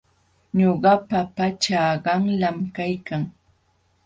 [0.59, 3.23] Ñuqapa pachaa qanlam kaykan.